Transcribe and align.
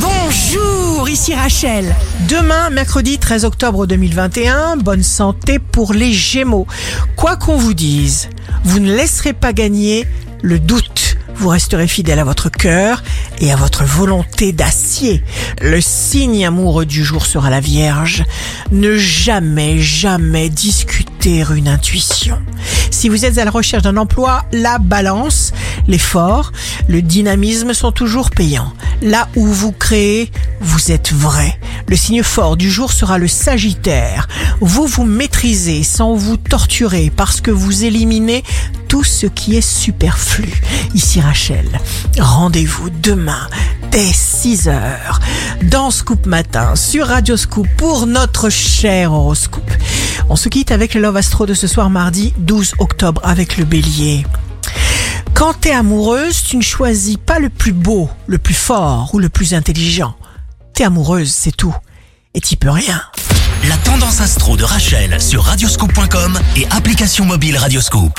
Bonjour, 0.00 1.08
ici 1.08 1.34
Rachel. 1.34 1.94
Demain, 2.28 2.70
mercredi 2.70 3.18
13 3.18 3.44
octobre 3.44 3.86
2021, 3.86 4.76
bonne 4.76 5.02
santé 5.02 5.58
pour 5.58 5.92
les 5.92 6.12
Gémeaux. 6.12 6.66
Quoi 7.16 7.36
qu'on 7.36 7.56
vous 7.56 7.74
dise, 7.74 8.28
vous 8.64 8.78
ne 8.78 8.94
laisserez 8.94 9.32
pas 9.32 9.52
gagner 9.52 10.06
le 10.42 10.60
doute. 10.60 11.16
Vous 11.34 11.48
resterez 11.48 11.86
fidèle 11.86 12.18
à 12.18 12.24
votre 12.24 12.48
cœur 12.48 13.02
et 13.40 13.52
à 13.52 13.56
votre 13.56 13.84
volonté 13.84 14.52
d'acier. 14.52 15.22
Le 15.60 15.80
signe 15.80 16.44
amoureux 16.44 16.86
du 16.86 17.04
jour 17.04 17.26
sera 17.26 17.48
la 17.48 17.60
Vierge. 17.60 18.24
Ne 18.72 18.96
jamais, 18.96 19.78
jamais 19.78 20.48
discuter 20.48 21.44
une 21.54 21.68
intuition. 21.68 22.40
Si 22.90 23.08
vous 23.08 23.24
êtes 23.24 23.38
à 23.38 23.44
la 23.44 23.50
recherche 23.50 23.84
d'un 23.84 23.96
emploi, 23.96 24.44
la 24.52 24.78
balance, 24.78 25.52
l'effort, 25.88 26.52
le 26.86 27.02
dynamisme 27.02 27.74
sont 27.74 27.90
toujours 27.90 28.30
payants. 28.30 28.72
Là 29.02 29.28
où 29.34 29.46
vous 29.46 29.72
créez, 29.72 30.30
vous 30.60 30.92
êtes 30.92 31.12
vrai. 31.12 31.58
Le 31.88 31.96
signe 31.96 32.22
fort 32.22 32.56
du 32.56 32.70
jour 32.70 32.92
sera 32.92 33.18
le 33.18 33.26
Sagittaire. 33.28 34.28
Vous 34.60 34.86
vous 34.86 35.04
maîtrisez 35.04 35.82
sans 35.82 36.14
vous 36.14 36.36
torturer 36.36 37.10
parce 37.14 37.40
que 37.40 37.50
vous 37.50 37.84
éliminez 37.84 38.44
tout 38.88 39.04
ce 39.04 39.26
qui 39.26 39.56
est 39.56 39.66
superflu. 39.66 40.52
Ici 40.94 41.20
Rachel, 41.20 41.66
rendez-vous 42.18 42.90
demain 42.90 43.48
dès 43.90 44.12
6 44.12 44.68
heures 44.68 45.20
dans 45.62 45.90
Scoop 45.90 46.26
Matin 46.26 46.76
sur 46.76 47.06
Radio 47.06 47.36
Scoop 47.36 47.66
pour 47.76 48.06
notre 48.06 48.50
cher 48.50 49.12
horoscope. 49.12 49.70
On 50.28 50.36
se 50.36 50.48
quitte 50.48 50.72
avec 50.72 50.94
le 50.94 51.00
Love 51.00 51.16
Astro 51.16 51.46
de 51.46 51.54
ce 51.54 51.66
soir 51.66 51.88
mardi 51.88 52.34
12 52.38 52.74
octobre 52.78 53.20
avec 53.24 53.56
le 53.56 53.64
bélier. 53.64 54.24
Quand 55.38 55.52
t'es 55.52 55.70
amoureuse, 55.70 56.42
tu 56.42 56.56
ne 56.56 56.62
choisis 56.62 57.16
pas 57.16 57.38
le 57.38 57.48
plus 57.48 57.72
beau, 57.72 58.10
le 58.26 58.38
plus 58.38 58.54
fort 58.54 59.10
ou 59.14 59.20
le 59.20 59.28
plus 59.28 59.54
intelligent. 59.54 60.16
T'es 60.74 60.82
amoureuse, 60.82 61.30
c'est 61.30 61.56
tout. 61.56 61.72
Et 62.34 62.40
t'y 62.40 62.56
peux 62.56 62.70
rien. 62.70 63.00
La 63.68 63.76
tendance 63.76 64.20
astro 64.20 64.56
de 64.56 64.64
Rachel 64.64 65.22
sur 65.22 65.44
radioscope.com 65.44 66.40
et 66.56 66.66
application 66.72 67.24
mobile 67.24 67.56
Radioscope. 67.56 68.18